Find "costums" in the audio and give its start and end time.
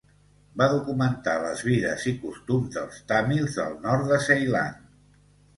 2.23-2.73